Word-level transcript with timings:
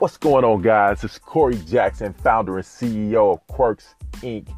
What's 0.00 0.16
going 0.16 0.46
on, 0.46 0.62
guys? 0.62 1.04
It's 1.04 1.18
Corey 1.18 1.58
Jackson, 1.66 2.14
founder 2.14 2.56
and 2.56 2.64
CEO 2.64 3.34
of 3.34 3.46
Quirks 3.48 3.96
Inc. 4.22 4.48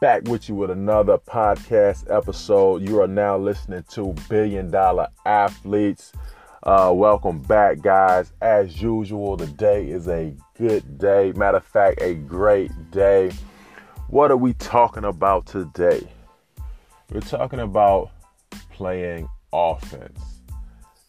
Back 0.00 0.24
with 0.24 0.48
you 0.48 0.56
with 0.56 0.72
another 0.72 1.18
podcast 1.18 2.12
episode. 2.12 2.82
You 2.82 3.00
are 3.00 3.06
now 3.06 3.38
listening 3.38 3.84
to 3.90 4.12
Billion 4.28 4.72
Dollar 4.72 5.06
Athletes. 5.24 6.10
Uh, 6.64 6.90
welcome 6.92 7.38
back, 7.38 7.80
guys. 7.80 8.32
As 8.42 8.82
usual, 8.82 9.36
today 9.36 9.88
is 9.88 10.08
a 10.08 10.34
good 10.58 10.98
day. 10.98 11.32
Matter 11.36 11.58
of 11.58 11.64
fact, 11.64 12.02
a 12.02 12.14
great 12.14 12.72
day. 12.90 13.30
What 14.08 14.32
are 14.32 14.36
we 14.36 14.52
talking 14.54 15.04
about 15.04 15.46
today? 15.46 16.08
We're 17.12 17.20
talking 17.20 17.60
about 17.60 18.10
playing 18.72 19.28
offense. 19.52 20.31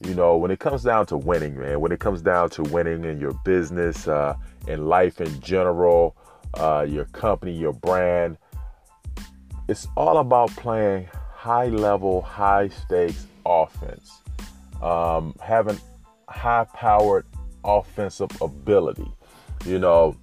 You 0.05 0.15
know, 0.15 0.35
when 0.35 0.51
it 0.51 0.59
comes 0.59 0.83
down 0.83 1.05
to 1.07 1.17
winning, 1.17 1.57
man, 1.57 1.79
when 1.79 1.91
it 1.91 1.99
comes 1.99 2.21
down 2.21 2.49
to 2.51 2.63
winning 2.63 3.05
in 3.05 3.19
your 3.19 3.33
business, 3.45 4.07
uh, 4.07 4.35
in 4.67 4.85
life 4.87 5.21
in 5.21 5.39
general, 5.39 6.15
uh, 6.55 6.85
your 6.87 7.05
company, 7.05 7.53
your 7.53 7.73
brand, 7.73 8.37
it's 9.69 9.87
all 9.95 10.17
about 10.17 10.49
playing 10.57 11.07
high 11.31 11.67
level, 11.67 12.21
high 12.21 12.67
stakes 12.67 13.27
offense, 13.45 14.21
um, 14.81 15.33
having 15.41 15.79
high 16.27 16.65
powered 16.73 17.25
offensive 17.63 18.29
ability. 18.41 19.09
You 19.65 19.79
know, 19.79 20.17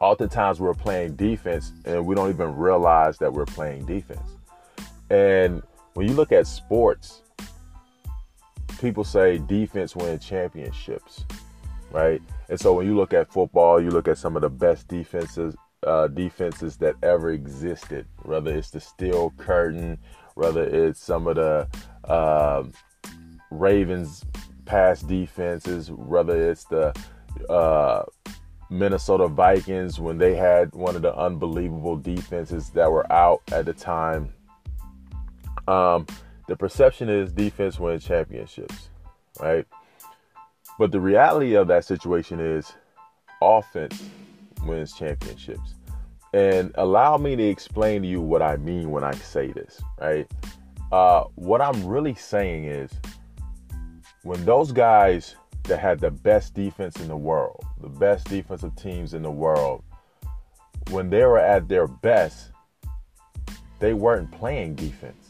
oftentimes 0.00 0.60
we're 0.60 0.74
playing 0.74 1.16
defense 1.16 1.72
and 1.84 2.06
we 2.06 2.14
don't 2.14 2.28
even 2.28 2.54
realize 2.54 3.16
that 3.18 3.32
we're 3.32 3.46
playing 3.46 3.86
defense. 3.86 4.30
And 5.08 5.62
when 5.94 6.06
you 6.06 6.14
look 6.14 6.32
at 6.32 6.46
sports, 6.46 7.22
people 8.78 9.04
say 9.04 9.38
defense 9.38 9.94
wins 9.94 10.24
championships, 10.24 11.24
right? 11.90 12.22
And 12.48 12.58
so 12.58 12.72
when 12.74 12.86
you 12.86 12.96
look 12.96 13.12
at 13.12 13.32
football, 13.32 13.80
you 13.80 13.90
look 13.90 14.08
at 14.08 14.18
some 14.18 14.36
of 14.36 14.42
the 14.42 14.50
best 14.50 14.88
defenses 14.88 15.54
uh, 15.86 16.08
defenses 16.08 16.76
that 16.78 16.96
ever 17.02 17.30
existed, 17.30 18.06
whether 18.22 18.54
it's 18.54 18.70
the 18.70 18.80
Steel 18.80 19.32
Curtain, 19.36 19.98
whether 20.34 20.64
it's 20.64 21.00
some 21.00 21.26
of 21.26 21.36
the 21.36 21.68
uh, 22.04 22.64
Ravens 23.50 24.24
past 24.64 25.06
defenses, 25.06 25.90
whether 25.90 26.50
it's 26.50 26.64
the 26.64 26.92
uh, 27.48 28.02
Minnesota 28.70 29.28
Vikings 29.28 29.98
when 29.98 30.18
they 30.18 30.34
had 30.34 30.72
one 30.74 30.96
of 30.96 31.02
the 31.02 31.14
unbelievable 31.16 31.96
defenses 31.96 32.70
that 32.70 32.90
were 32.90 33.10
out 33.12 33.42
at 33.52 33.64
the 33.64 33.72
time. 33.72 34.32
Um, 35.66 36.06
the 36.48 36.56
perception 36.56 37.10
is 37.10 37.30
defense 37.30 37.78
wins 37.78 38.04
championships, 38.04 38.88
right? 39.38 39.66
But 40.78 40.90
the 40.90 41.00
reality 41.00 41.54
of 41.54 41.68
that 41.68 41.84
situation 41.84 42.40
is 42.40 42.72
offense 43.42 44.02
wins 44.64 44.94
championships. 44.94 45.74
And 46.32 46.72
allow 46.76 47.18
me 47.18 47.36
to 47.36 47.42
explain 47.42 48.02
to 48.02 48.08
you 48.08 48.22
what 48.22 48.42
I 48.42 48.56
mean 48.56 48.90
when 48.90 49.04
I 49.04 49.12
say 49.12 49.52
this, 49.52 49.82
right? 50.00 50.26
Uh, 50.90 51.24
what 51.34 51.60
I'm 51.60 51.86
really 51.86 52.14
saying 52.14 52.64
is 52.64 52.90
when 54.22 54.42
those 54.46 54.72
guys 54.72 55.36
that 55.64 55.78
had 55.78 56.00
the 56.00 56.10
best 56.10 56.54
defense 56.54 56.98
in 56.98 57.08
the 57.08 57.16
world, 57.16 57.62
the 57.82 57.90
best 57.90 58.26
defensive 58.26 58.74
teams 58.74 59.12
in 59.12 59.22
the 59.22 59.30
world, 59.30 59.82
when 60.90 61.10
they 61.10 61.24
were 61.24 61.38
at 61.38 61.68
their 61.68 61.86
best, 61.86 62.52
they 63.80 63.92
weren't 63.92 64.30
playing 64.32 64.74
defense 64.74 65.27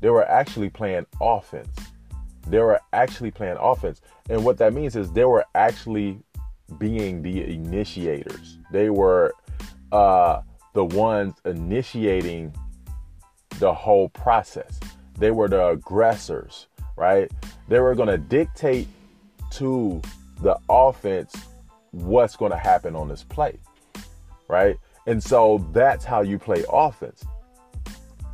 they 0.00 0.10
were 0.10 0.28
actually 0.28 0.70
playing 0.70 1.06
offense. 1.20 1.68
They 2.46 2.58
were 2.58 2.80
actually 2.92 3.30
playing 3.30 3.56
offense. 3.60 4.00
And 4.30 4.44
what 4.44 4.58
that 4.58 4.72
means 4.72 4.96
is 4.96 5.10
they 5.12 5.24
were 5.24 5.44
actually 5.54 6.18
being 6.78 7.22
the 7.22 7.44
initiators. 7.44 8.58
They 8.70 8.90
were 8.90 9.34
uh, 9.92 10.42
the 10.74 10.84
ones 10.84 11.34
initiating 11.44 12.54
the 13.58 13.72
whole 13.72 14.08
process. 14.10 14.78
They 15.18 15.30
were 15.30 15.48
the 15.48 15.68
aggressors, 15.68 16.66
right? 16.96 17.30
They 17.68 17.80
were 17.80 17.94
going 17.94 18.08
to 18.08 18.18
dictate 18.18 18.88
to 19.52 20.02
the 20.42 20.58
offense 20.68 21.34
what's 21.92 22.36
going 22.36 22.52
to 22.52 22.58
happen 22.58 22.94
on 22.94 23.08
this 23.08 23.22
play, 23.22 23.58
right? 24.48 24.76
And 25.06 25.22
so 25.22 25.66
that's 25.72 26.04
how 26.04 26.20
you 26.22 26.38
play 26.38 26.64
offense. 26.70 27.24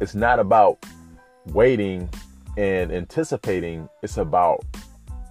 It's 0.01 0.15
not 0.15 0.39
about 0.39 0.85
waiting 1.47 2.09
and 2.57 2.93
anticipating, 2.93 3.89
it's 4.03 4.17
about 4.17 4.65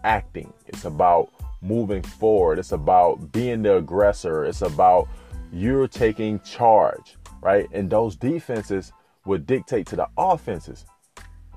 acting. 0.04 0.52
It's 0.68 0.86
about 0.86 1.30
moving 1.62 2.02
forward. 2.02 2.60
It's 2.60 2.72
about 2.72 3.32
being 3.32 3.62
the 3.62 3.78
aggressor. 3.78 4.46
It's 4.46 4.62
about 4.62 5.08
you're 5.52 5.88
taking 5.88 6.40
charge, 6.40 7.18
right? 7.42 7.68
And 7.72 7.90
those 7.90 8.16
defenses 8.16 8.92
would 9.26 9.46
dictate 9.46 9.86
to 9.88 9.96
the 9.96 10.08
offenses, 10.18 10.86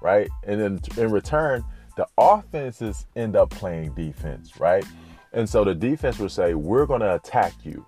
right? 0.00 0.28
And 0.46 0.60
then 0.60 0.80
in 0.96 1.10
return, 1.10 1.64
the 1.96 2.06
offenses 2.18 3.06
end 3.16 3.36
up 3.36 3.50
playing 3.50 3.94
defense, 3.94 4.58
right? 4.58 4.84
And 5.32 5.48
so 5.48 5.64
the 5.64 5.74
defense 5.74 6.18
would 6.18 6.32
say, 6.32 6.54
We're 6.54 6.86
going 6.86 7.00
to 7.00 7.14
attack 7.14 7.52
you. 7.64 7.86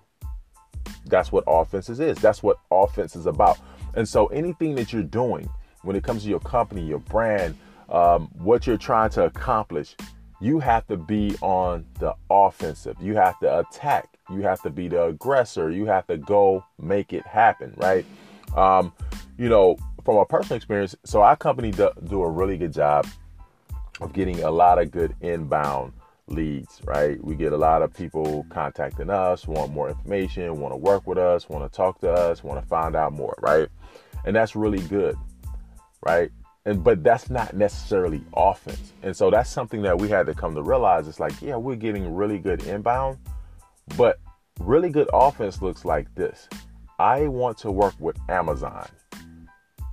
That's 1.05 1.31
what 1.31 1.43
offenses 1.47 1.99
is. 1.99 2.17
That's 2.17 2.41
what 2.41 2.57
offense 2.71 3.15
is 3.15 3.25
about. 3.25 3.59
And 3.95 4.07
so 4.07 4.27
anything 4.27 4.75
that 4.75 4.93
you're 4.93 5.03
doing, 5.03 5.49
when 5.83 5.95
it 5.95 6.03
comes 6.03 6.23
to 6.23 6.29
your 6.29 6.39
company, 6.39 6.81
your 6.81 6.99
brand, 6.99 7.55
um, 7.89 8.29
what 8.39 8.67
you're 8.67 8.77
trying 8.77 9.09
to 9.11 9.25
accomplish, 9.25 9.95
you 10.39 10.59
have 10.59 10.85
to 10.87 10.97
be 10.97 11.35
on 11.41 11.85
the 11.99 12.13
offensive. 12.29 12.95
You 13.01 13.15
have 13.15 13.39
to 13.39 13.59
attack. 13.59 14.09
You 14.29 14.41
have 14.41 14.61
to 14.63 14.69
be 14.69 14.87
the 14.87 15.05
aggressor. 15.05 15.71
You 15.71 15.85
have 15.85 16.05
to 16.07 16.17
go 16.17 16.63
make 16.79 17.13
it 17.13 17.25
happen, 17.25 17.73
right? 17.77 18.05
Um, 18.55 18.93
you 19.37 19.49
know, 19.49 19.77
from 20.03 20.17
a 20.17 20.25
personal 20.25 20.57
experience, 20.57 20.95
so 21.03 21.21
our 21.21 21.35
company 21.35 21.71
do, 21.71 21.89
do 22.07 22.21
a 22.21 22.29
really 22.29 22.57
good 22.57 22.73
job 22.73 23.07
of 23.99 24.13
getting 24.13 24.43
a 24.43 24.51
lot 24.51 24.79
of 24.79 24.91
good 24.91 25.15
inbound 25.21 25.93
leads, 26.27 26.81
right? 26.83 27.23
We 27.23 27.35
get 27.35 27.53
a 27.53 27.57
lot 27.57 27.81
of 27.81 27.93
people 27.93 28.45
contacting 28.49 29.09
us, 29.09 29.47
want 29.47 29.71
more 29.71 29.89
information, 29.89 30.59
want 30.59 30.73
to 30.73 30.77
work 30.77 31.07
with 31.07 31.17
us, 31.17 31.49
want 31.49 31.69
to 31.69 31.75
talk 31.75 31.99
to 32.01 32.11
us, 32.11 32.43
want 32.43 32.61
to 32.61 32.67
find 32.67 32.95
out 32.95 33.13
more, 33.13 33.35
right? 33.39 33.67
And 34.25 34.35
that's 34.35 34.55
really 34.55 34.81
good 34.81 35.17
right? 36.07 36.31
And 36.65 36.83
but 36.83 37.03
that's 37.03 37.29
not 37.29 37.53
necessarily 37.53 38.21
offense. 38.33 38.93
And 39.03 39.15
so 39.15 39.29
that's 39.29 39.49
something 39.49 39.81
that 39.83 39.97
we 39.97 40.09
had 40.09 40.25
to 40.27 40.33
come 40.33 40.55
to 40.55 40.63
realize. 40.63 41.07
It's 41.07 41.19
like, 41.19 41.39
yeah, 41.41 41.55
we're 41.57 41.75
getting 41.75 42.15
really 42.15 42.39
good 42.39 42.63
inbound, 42.63 43.17
but 43.97 44.19
really 44.59 44.89
good 44.89 45.09
offense 45.13 45.61
looks 45.61 45.85
like 45.85 46.13
this. 46.15 46.47
I 46.99 47.27
want 47.27 47.57
to 47.59 47.71
work 47.71 47.93
with 47.99 48.17
Amazon. 48.29 48.87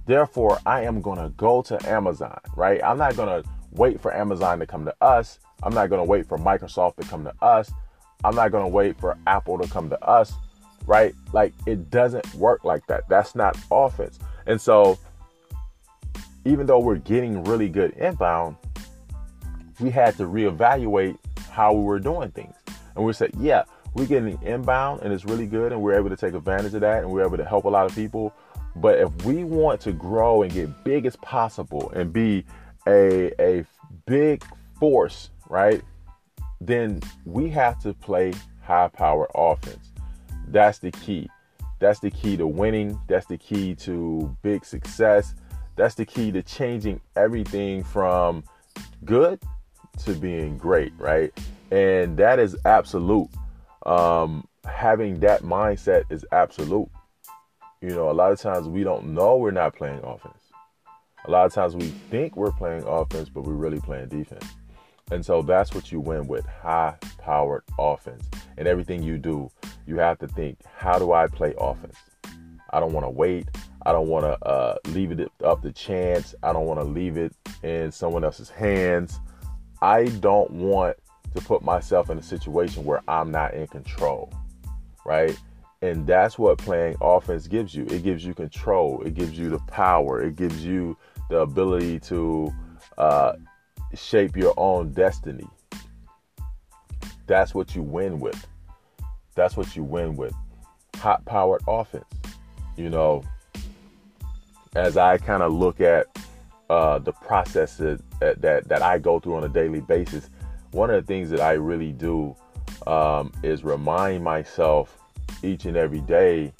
Therefore, 0.06 0.58
I 0.66 0.82
am 0.82 1.00
going 1.00 1.18
to 1.18 1.30
go 1.30 1.62
to 1.62 1.88
Amazon, 1.88 2.38
right? 2.56 2.80
I'm 2.82 2.98
not 2.98 3.16
going 3.16 3.42
to 3.42 3.48
wait 3.72 4.00
for 4.00 4.14
Amazon 4.14 4.58
to 4.60 4.66
come 4.66 4.84
to 4.84 4.94
us. 5.00 5.38
I'm 5.62 5.74
not 5.74 5.90
going 5.90 6.00
to 6.00 6.04
wait 6.04 6.26
for 6.26 6.38
Microsoft 6.38 6.96
to 6.96 7.08
come 7.08 7.24
to 7.24 7.34
us. 7.42 7.72
I'm 8.22 8.34
not 8.34 8.52
going 8.52 8.64
to 8.64 8.68
wait 8.68 8.98
for 8.98 9.16
Apple 9.26 9.58
to 9.58 9.68
come 9.68 9.90
to 9.90 10.02
us, 10.04 10.32
right? 10.86 11.14
Like 11.32 11.52
it 11.66 11.90
doesn't 11.90 12.34
work 12.34 12.64
like 12.64 12.86
that. 12.86 13.08
That's 13.08 13.34
not 13.34 13.56
offense. 13.70 14.18
And 14.46 14.60
so 14.60 14.98
even 16.44 16.66
though 16.66 16.78
we're 16.78 16.96
getting 16.96 17.42
really 17.44 17.68
good 17.68 17.92
inbound, 17.92 18.56
we 19.80 19.90
had 19.90 20.16
to 20.16 20.24
reevaluate 20.24 21.18
how 21.50 21.72
we 21.72 21.82
were 21.82 21.98
doing 21.98 22.30
things. 22.30 22.54
And 22.96 23.04
we 23.04 23.12
said, 23.12 23.32
yeah, 23.38 23.64
we're 23.94 24.06
getting 24.06 24.38
inbound 24.42 25.02
and 25.02 25.12
it's 25.12 25.24
really 25.24 25.46
good 25.46 25.72
and 25.72 25.80
we're 25.80 25.94
able 25.94 26.10
to 26.10 26.16
take 26.16 26.34
advantage 26.34 26.74
of 26.74 26.80
that 26.80 27.02
and 27.02 27.10
we're 27.10 27.24
able 27.24 27.36
to 27.36 27.44
help 27.44 27.64
a 27.64 27.68
lot 27.68 27.86
of 27.86 27.94
people. 27.94 28.34
But 28.76 28.98
if 28.98 29.24
we 29.24 29.44
want 29.44 29.80
to 29.82 29.92
grow 29.92 30.42
and 30.42 30.52
get 30.52 30.84
big 30.84 31.06
as 31.06 31.16
possible 31.16 31.90
and 31.94 32.12
be 32.12 32.44
a, 32.86 33.32
a 33.40 33.64
big 34.06 34.44
force, 34.78 35.30
right? 35.48 35.82
Then 36.60 37.00
we 37.24 37.48
have 37.50 37.80
to 37.82 37.94
play 37.94 38.32
high 38.62 38.88
power 38.88 39.28
offense. 39.34 39.92
That's 40.48 40.78
the 40.78 40.90
key. 40.90 41.28
That's 41.78 42.00
the 42.00 42.10
key 42.10 42.36
to 42.36 42.46
winning. 42.46 43.00
That's 43.08 43.26
the 43.26 43.38
key 43.38 43.74
to 43.76 44.36
big 44.42 44.64
success. 44.64 45.34
That's 45.76 45.94
the 45.94 46.04
key 46.04 46.30
to 46.32 46.42
changing 46.42 47.00
everything 47.16 47.82
from 47.82 48.44
good 49.04 49.40
to 50.04 50.14
being 50.14 50.56
great, 50.56 50.92
right? 50.98 51.32
And 51.70 52.16
that 52.16 52.38
is 52.38 52.56
absolute. 52.64 53.28
Um, 53.86 54.46
having 54.64 55.20
that 55.20 55.42
mindset 55.42 56.04
is 56.10 56.24
absolute. 56.32 56.88
You 57.80 57.90
know, 57.90 58.10
a 58.10 58.12
lot 58.12 58.32
of 58.32 58.40
times 58.40 58.68
we 58.68 58.82
don't 58.82 59.08
know 59.08 59.36
we're 59.36 59.50
not 59.50 59.76
playing 59.76 60.00
offense. 60.02 60.38
A 61.26 61.30
lot 61.30 61.46
of 61.46 61.52
times 61.52 61.74
we 61.74 61.86
think 62.10 62.36
we're 62.36 62.52
playing 62.52 62.84
offense, 62.84 63.28
but 63.28 63.42
we're 63.42 63.54
really 63.54 63.80
playing 63.80 64.08
defense. 64.08 64.44
And 65.10 65.24
so 65.24 65.42
that's 65.42 65.74
what 65.74 65.92
you 65.92 66.00
win 66.00 66.26
with 66.26 66.46
high 66.46 66.96
powered 67.18 67.62
offense. 67.78 68.24
And 68.56 68.66
everything 68.66 69.02
you 69.02 69.18
do, 69.18 69.50
you 69.86 69.96
have 69.96 70.18
to 70.20 70.28
think, 70.28 70.58
how 70.76 70.98
do 70.98 71.12
I 71.12 71.26
play 71.26 71.54
offense? 71.58 71.96
I 72.70 72.80
don't 72.80 72.92
want 72.92 73.04
to 73.04 73.10
wait. 73.10 73.48
I 73.86 73.92
don't 73.92 74.08
want 74.08 74.24
to 74.24 74.46
uh, 74.46 74.76
leave 74.86 75.12
it 75.12 75.30
up 75.44 75.62
to 75.62 75.72
chance. 75.72 76.34
I 76.42 76.52
don't 76.52 76.66
want 76.66 76.80
to 76.80 76.84
leave 76.84 77.16
it 77.16 77.34
in 77.62 77.92
someone 77.92 78.24
else's 78.24 78.48
hands. 78.48 79.20
I 79.82 80.04
don't 80.04 80.50
want 80.50 80.96
to 81.34 81.42
put 81.42 81.62
myself 81.62 82.10
in 82.10 82.18
a 82.18 82.22
situation 82.22 82.84
where 82.84 83.02
I'm 83.08 83.30
not 83.30 83.54
in 83.54 83.66
control, 83.66 84.32
right? 85.04 85.38
And 85.82 86.06
that's 86.06 86.38
what 86.38 86.56
playing 86.56 86.96
offense 87.02 87.46
gives 87.46 87.74
you. 87.74 87.84
It 87.86 88.02
gives 88.02 88.24
you 88.24 88.32
control. 88.32 89.02
It 89.02 89.14
gives 89.14 89.38
you 89.38 89.50
the 89.50 89.58
power. 89.66 90.22
It 90.22 90.36
gives 90.36 90.64
you 90.64 90.96
the 91.28 91.40
ability 91.40 92.00
to 92.00 92.52
uh, 92.96 93.34
shape 93.94 94.36
your 94.36 94.54
own 94.56 94.92
destiny. 94.92 95.46
That's 97.26 97.54
what 97.54 97.74
you 97.74 97.82
win 97.82 98.20
with. 98.20 98.46
That's 99.34 99.56
what 99.56 99.76
you 99.76 99.82
win 99.82 100.16
with. 100.16 100.34
Hot 100.96 101.24
powered 101.26 101.62
offense. 101.66 102.04
You 102.76 102.88
know, 102.88 103.22
as 104.74 104.96
I 104.96 105.18
kind 105.18 105.42
of 105.42 105.52
look 105.52 105.80
at 105.80 106.06
uh, 106.70 106.98
the 106.98 107.12
processes 107.12 108.02
that, 108.20 108.40
that, 108.42 108.68
that 108.68 108.82
I 108.82 108.98
go 108.98 109.20
through 109.20 109.36
on 109.36 109.44
a 109.44 109.48
daily 109.48 109.80
basis, 109.80 110.30
one 110.72 110.90
of 110.90 110.96
the 110.96 111.06
things 111.06 111.30
that 111.30 111.40
I 111.40 111.52
really 111.52 111.92
do 111.92 112.34
um, 112.86 113.32
is 113.42 113.62
remind 113.64 114.24
myself 114.24 114.98
each 115.42 115.66
and 115.66 115.76
every 115.76 116.00
day 116.00 116.52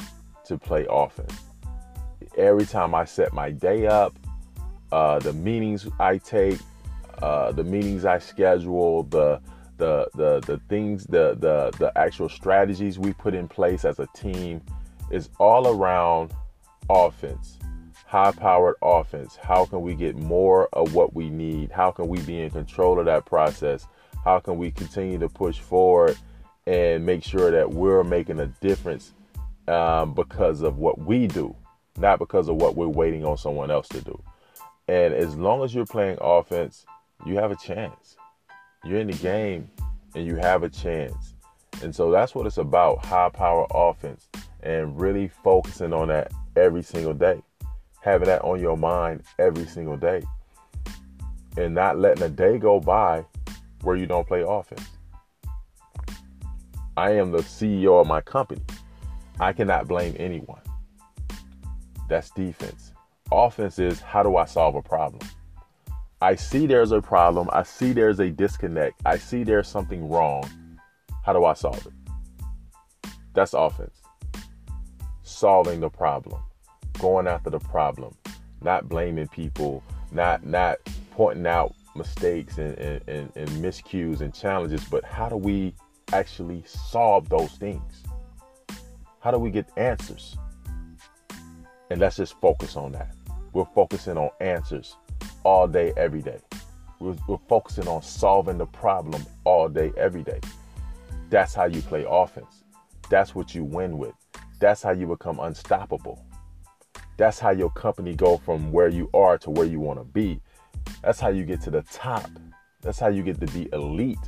to 0.45 0.59
play 0.59 0.87
offense. 0.89 1.35
Every 2.37 2.67
time 2.67 2.95
I 2.95 3.05
set 3.05 3.33
my 3.33 3.51
day 3.51 3.87
up, 3.87 4.17
uh, 4.93 5.19
the 5.19 5.33
meetings 5.33 5.89
I 5.99 6.19
take, 6.19 6.61
uh, 7.23 7.53
the 7.53 7.65
meetings 7.65 8.05
I 8.05 8.19
schedule, 8.19 9.05
the 9.05 9.41
the 9.77 10.09
the 10.15 10.41
the 10.41 10.61
things, 10.69 11.05
the 11.05 11.37
the 11.41 11.73
the 11.79 11.93
actual 11.97 12.29
strategies 12.29 12.99
we 12.99 13.13
put 13.13 13.35
in 13.35 13.49
place 13.49 13.85
as 13.85 13.99
a 13.99 14.07
team 14.15 14.61
is 15.11 15.31
all 15.39 15.69
around 15.69 16.33
offense 16.89 17.59
high 18.15 18.31
powered 18.31 18.77
offense. 18.81 19.37
How 19.43 19.65
can 19.65 19.83
we 19.83 19.93
get 19.93 20.15
more 20.15 20.69
of 20.73 20.95
what 20.95 21.15
we 21.15 21.31
need? 21.31 21.73
How 21.73 21.91
can 21.91 22.07
we 22.07 22.21
be 22.21 22.43
in 22.43 22.51
control 22.51 23.01
of 23.01 23.07
that 23.07 23.27
process? 23.27 23.89
How 24.23 24.39
can 24.39 24.57
we 24.57 24.71
continue 24.71 25.19
to 25.19 25.29
push 25.29 25.59
forward 25.59 26.17
and 26.65 27.05
make 27.05 27.25
sure 27.25 27.51
that 27.51 27.69
we're 27.69 28.05
making 28.05 28.39
a 28.39 28.47
difference 28.47 29.15
um, 29.67 30.15
because 30.15 30.61
of 30.61 30.79
what 30.79 30.97
we 31.01 31.27
do, 31.27 31.57
not 31.99 32.21
because 32.21 32.49
of 32.49 32.55
what 32.55 32.77
we're 32.77 32.87
waiting 32.87 33.25
on 33.25 33.37
someone 33.37 33.73
else 33.73 33.89
to 33.89 34.01
do? 34.01 34.23
And 34.87 35.13
as 35.13 35.35
long 35.35 35.65
as 35.65 35.75
you're 35.75 35.85
playing 35.85 36.19
offense, 36.21 36.87
you 37.27 37.35
have 37.35 37.51
a 37.51 37.57
chance. 37.57 38.17
You're 38.85 39.01
in 39.01 39.09
the 39.09 39.19
game 39.19 39.69
and 40.15 40.25
you 40.25 40.37
have 40.37 40.63
a 40.63 40.69
chance. 40.69 41.35
And 41.83 41.93
so 41.93 42.13
that's 42.13 42.33
what 42.33 42.47
it's 42.47 42.59
about 42.59 43.05
high 43.05 43.31
power 43.31 43.67
offense 43.75 44.29
and 44.63 45.01
really 45.01 45.27
focusing 45.27 45.93
on 45.93 46.07
that 46.09 46.31
every 46.55 46.85
single 46.85 47.13
day 47.13 47.43
having 48.05 48.27
that 48.27 48.43
on 48.43 48.61
your 48.61 48.77
mind 48.77 49.23
every 49.39 49.65
single 49.65 49.97
day 49.97 50.23
and 51.57 51.75
not 51.75 51.99
letting 51.99 52.23
a 52.23 52.29
day 52.29 52.59
go 52.59 52.79
by 52.79 53.25
where 53.81 53.97
you 53.97 54.05
don't 54.05 54.29
play 54.29 54.45
offense. 54.47 54.87
I 56.99 57.13
am 57.13 57.33
the 57.33 57.39
CEO 57.39 57.99
of 58.03 58.07
my 58.07 58.21
company. 58.21 58.61
I 59.41 59.55
cannot 59.55 59.89
blame 59.89 60.15
anyone. 60.19 60.61
That's 62.07 62.29
defense. 62.31 62.93
Offense 63.33 63.79
is 63.79 64.01
how 64.01 64.23
do 64.23 64.37
I 64.37 64.45
solve 64.45 64.75
a 64.75 64.83
problem? 64.83 65.27
I 66.21 66.35
see 66.35 66.67
there's 66.67 66.93
a 66.93 67.01
problem. 67.01 67.49
I 67.55 67.63
see 67.63 67.95
there's 67.95 68.21
a 68.21 68.31
disconnect. 68.31 69.01
I 69.07 69.17
see 69.17 69.45
there's 69.45 69.67
something 69.67 70.11
wrong. 70.11 70.45
How 71.25 71.33
do 71.33 71.47
I 71.47 71.55
solve 71.55 71.87
it? 71.87 73.11
That's 73.33 73.55
offense. 73.55 74.03
Solving 75.23 75.81
the 75.81 75.89
problem 75.89 76.43
going 76.99 77.27
after 77.27 77.51
the 77.51 77.59
problem, 77.59 78.15
not 78.63 78.89
blaming 78.89 79.29
people, 79.29 79.83
not 80.13 80.45
not 80.45 80.79
pointing 81.11 81.47
out 81.47 81.75
mistakes 81.97 82.59
and, 82.59 82.77
and, 82.79 83.09
and, 83.09 83.33
and 83.37 83.49
miscues 83.51 84.21
and 84.21 84.35
challenges, 84.35 84.85
but 84.85 85.05
how 85.05 85.29
do 85.29 85.37
we 85.37 85.75
actually 86.13 86.63
solve 86.67 87.29
those 87.29 87.53
things? 87.53 88.03
How 89.21 89.31
do 89.31 89.39
we 89.39 89.51
get 89.51 89.69
answers? 89.77 90.37
And 91.91 92.01
let's 92.01 92.17
just 92.17 92.39
focus 92.41 92.77
on 92.77 92.93
that. 92.93 93.15
We're 93.53 93.65
focusing 93.75 94.17
on 94.19 94.31
answers 94.41 94.97
all 95.45 95.69
day, 95.69 95.93
every 95.97 96.23
day. 96.23 96.41
We're, 96.99 97.17
we're 97.29 97.39
focusing 97.49 97.87
on 97.87 98.03
solving 98.03 98.59
the 98.59 98.67
problem 98.67 99.25
all 99.45 99.69
day, 99.69 99.93
every 99.97 100.23
day. 100.23 100.41
That's 101.31 101.55
how 101.55 101.67
you 101.67 101.83
play 101.83 102.05
offense. 102.09 102.65
That's 103.11 103.35
what 103.35 103.55
you 103.55 103.65
win 103.65 103.99
with. 103.99 104.15
That's 104.61 104.83
how 104.83 104.93
you 104.93 105.07
become 105.07 105.39
unstoppable. 105.41 106.25
That's 107.17 107.39
how 107.39 107.51
your 107.51 107.71
company 107.71 108.15
go 108.15 108.39
from 108.39 108.73
where 108.73 108.89
you 108.89 109.09
are 109.15 109.39
to 109.39 109.51
where 109.51 109.67
you 109.67 109.81
want 109.81 110.01
to 110.01 110.05
be. 110.05 110.41
That's 111.03 111.21
how 111.21 111.29
you 111.29 111.45
get 111.45 111.61
to 111.63 111.71
the 111.71 111.83
top. 111.83 112.31
That's 112.83 112.99
how 112.99 113.09
you 113.09 113.23
get 113.23 113.41
to 113.41 113.47
be 113.47 113.69
elite. 113.73 114.19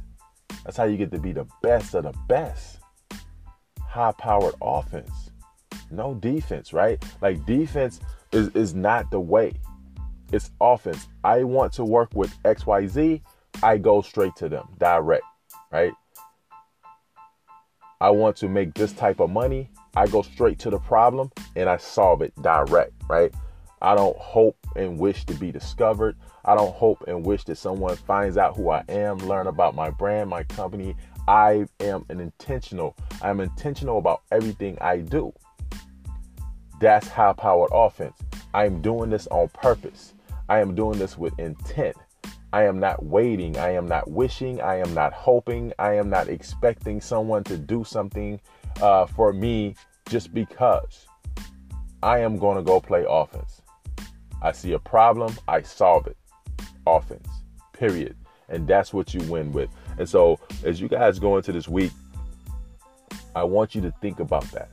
That's 0.64 0.76
how 0.76 0.84
you 0.84 0.96
get 0.96 1.10
to 1.12 1.18
be 1.18 1.32
the 1.32 1.46
best 1.62 1.94
of 1.94 2.04
the 2.04 2.14
best. 2.28 2.78
High 3.80 4.12
powered 4.12 4.54
offense. 4.62 5.30
No 5.90 6.14
defense, 6.14 6.72
right? 6.72 7.02
Like 7.20 7.44
defense 7.46 8.00
is, 8.32 8.48
is 8.48 8.74
not 8.74 9.10
the 9.10 9.20
way. 9.20 9.52
It's 10.32 10.50
offense. 10.60 11.08
I 11.22 11.44
want 11.44 11.72
to 11.74 11.84
work 11.84 12.10
with 12.14 12.36
XYZ. 12.42 13.22
I 13.62 13.78
go 13.78 14.02
straight 14.02 14.34
to 14.36 14.48
them, 14.48 14.68
direct, 14.78 15.24
right? 15.70 15.92
I 18.00 18.10
want 18.10 18.36
to 18.38 18.48
make 18.48 18.74
this 18.74 18.92
type 18.92 19.20
of 19.20 19.30
money. 19.30 19.70
I 19.96 20.06
go 20.06 20.20
straight 20.20 20.58
to 20.60 20.70
the 20.70 20.78
problem 20.78 21.32
and 21.56 21.68
I 21.68 21.78
solve 21.78 22.20
it 22.20 22.34
direct, 22.42 22.92
right? 23.08 23.34
I 23.80 23.94
don't 23.94 24.16
hope 24.18 24.58
and 24.76 24.98
wish 24.98 25.24
to 25.24 25.34
be 25.34 25.50
discovered. 25.50 26.16
I 26.44 26.54
don't 26.54 26.74
hope 26.74 27.04
and 27.08 27.24
wish 27.24 27.44
that 27.44 27.56
someone 27.56 27.96
finds 27.96 28.36
out 28.36 28.56
who 28.56 28.70
I 28.70 28.84
am, 28.88 29.16
learn 29.18 29.46
about 29.46 29.74
my 29.74 29.90
brand, 29.90 30.28
my 30.28 30.44
company. 30.44 30.94
I 31.26 31.66
am 31.80 32.04
an 32.10 32.20
intentional. 32.20 32.94
I'm 33.22 33.40
intentional 33.40 33.98
about 33.98 34.22
everything 34.30 34.76
I 34.80 34.98
do. 34.98 35.32
That's 36.78 37.08
high 37.08 37.32
powered 37.32 37.70
offense. 37.72 38.20
I'm 38.52 38.82
doing 38.82 39.10
this 39.10 39.26
on 39.28 39.48
purpose. 39.48 40.14
I 40.48 40.60
am 40.60 40.74
doing 40.74 40.98
this 40.98 41.16
with 41.16 41.38
intent. 41.38 41.96
I 42.52 42.64
am 42.64 42.78
not 42.78 43.04
waiting. 43.04 43.56
I 43.58 43.70
am 43.70 43.88
not 43.88 44.10
wishing. 44.10 44.60
I 44.60 44.76
am 44.76 44.94
not 44.94 45.12
hoping. 45.12 45.72
I 45.78 45.94
am 45.94 46.08
not 46.08 46.28
expecting 46.28 47.00
someone 47.00 47.44
to 47.44 47.56
do 47.56 47.82
something 47.82 48.40
uh, 48.80 49.06
for 49.06 49.32
me 49.32 49.74
just 50.08 50.32
because. 50.32 51.06
I 52.02 52.20
am 52.20 52.38
going 52.38 52.56
to 52.56 52.62
go 52.62 52.80
play 52.80 53.04
offense. 53.08 53.62
I 54.42 54.52
see 54.52 54.72
a 54.72 54.78
problem, 54.78 55.34
I 55.48 55.62
solve 55.62 56.06
it. 56.06 56.16
Offense, 56.86 57.28
period. 57.72 58.16
And 58.48 58.68
that's 58.68 58.92
what 58.92 59.12
you 59.12 59.20
win 59.22 59.50
with. 59.50 59.70
And 59.98 60.08
so, 60.08 60.38
as 60.62 60.80
you 60.80 60.88
guys 60.88 61.18
go 61.18 61.36
into 61.36 61.52
this 61.52 61.66
week, 61.66 61.90
I 63.34 63.42
want 63.42 63.74
you 63.74 63.80
to 63.82 63.90
think 64.00 64.20
about 64.20 64.44
that. 64.52 64.70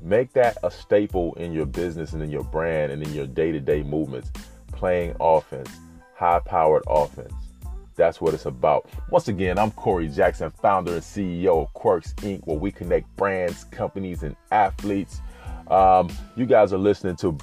Make 0.00 0.32
that 0.34 0.58
a 0.62 0.70
staple 0.70 1.34
in 1.34 1.52
your 1.52 1.66
business 1.66 2.12
and 2.12 2.22
in 2.22 2.30
your 2.30 2.44
brand 2.44 2.92
and 2.92 3.02
in 3.02 3.12
your 3.12 3.26
day 3.26 3.50
to 3.50 3.60
day 3.60 3.82
movements. 3.82 4.30
Playing 4.72 5.16
offense, 5.18 5.70
high 6.14 6.40
powered 6.40 6.84
offense. 6.86 7.34
That's 7.98 8.20
what 8.20 8.32
it's 8.32 8.46
about. 8.46 8.88
Once 9.10 9.26
again, 9.26 9.58
I'm 9.58 9.72
Corey 9.72 10.08
Jackson, 10.08 10.50
founder 10.52 10.94
and 10.94 11.02
CEO 11.02 11.62
of 11.64 11.74
Quirks 11.74 12.14
Inc., 12.18 12.46
where 12.46 12.56
we 12.56 12.70
connect 12.70 13.14
brands, 13.16 13.64
companies, 13.64 14.22
and 14.22 14.36
athletes. 14.52 15.20
Um, 15.68 16.08
you 16.36 16.46
guys 16.46 16.72
are 16.72 16.78
listening 16.78 17.16
to 17.16 17.36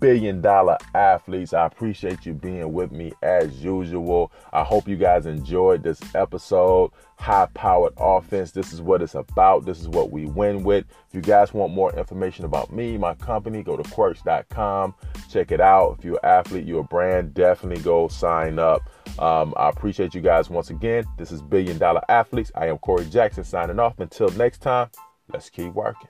Billion 0.00 0.40
Dollar 0.40 0.78
Athletes. 0.94 1.52
I 1.52 1.66
appreciate 1.66 2.24
you 2.24 2.34
being 2.34 2.72
with 2.72 2.92
me 2.92 3.12
as 3.22 3.62
usual. 3.62 4.32
I 4.52 4.62
hope 4.64 4.88
you 4.88 4.96
guys 4.96 5.26
enjoyed 5.26 5.82
this 5.82 6.00
episode. 6.14 6.90
High 7.18 7.48
powered 7.54 7.94
offense. 7.96 8.52
This 8.52 8.72
is 8.72 8.80
what 8.80 9.02
it's 9.02 9.14
about. 9.14 9.64
This 9.64 9.80
is 9.80 9.88
what 9.88 10.10
we 10.10 10.26
win 10.26 10.62
with. 10.62 10.84
If 11.08 11.14
you 11.14 11.20
guys 11.20 11.52
want 11.52 11.72
more 11.72 11.92
information 11.94 12.44
about 12.44 12.72
me, 12.72 12.96
my 12.96 13.14
company, 13.14 13.62
go 13.62 13.76
to 13.76 13.82
quirks.com. 13.90 14.94
Check 15.30 15.50
it 15.50 15.60
out. 15.60 15.96
If 15.98 16.04
you're 16.04 16.20
an 16.22 16.30
athlete, 16.30 16.66
you're 16.66 16.80
a 16.80 16.84
brand, 16.84 17.34
definitely 17.34 17.82
go 17.82 18.08
sign 18.08 18.58
up. 18.58 18.88
Um, 19.18 19.52
I 19.56 19.68
appreciate 19.68 20.14
you 20.14 20.20
guys 20.20 20.48
once 20.48 20.70
again. 20.70 21.04
This 21.16 21.32
is 21.32 21.42
Billion 21.42 21.78
Dollar 21.78 22.02
Athletes. 22.08 22.52
I 22.54 22.68
am 22.68 22.78
Corey 22.78 23.06
Jackson 23.06 23.42
signing 23.42 23.80
off. 23.80 23.98
Until 23.98 24.28
next 24.30 24.58
time, 24.58 24.90
let's 25.32 25.50
keep 25.50 25.72
working. 25.72 26.08